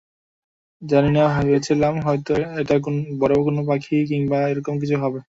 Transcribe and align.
জানি 0.81 1.09
না, 1.11 1.23
ভেবেছিলাম 1.35 1.93
হয়তো 2.05 2.31
এটা 2.61 2.75
বড় 3.19 3.33
কোন 3.45 3.57
পাখি 3.67 3.95
কিংবা 4.09 4.37
এরকম 4.51 4.73
কিছু 4.81 4.95
হবে! 5.03 5.19